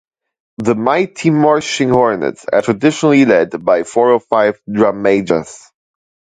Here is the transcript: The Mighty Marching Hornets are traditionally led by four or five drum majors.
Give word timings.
The 0.57 0.73
Mighty 0.73 1.29
Marching 1.29 1.89
Hornets 1.89 2.45
are 2.51 2.63
traditionally 2.63 3.23
led 3.25 3.63
by 3.63 3.83
four 3.83 4.13
or 4.13 4.19
five 4.19 4.59
drum 4.67 5.03
majors. 5.03 5.69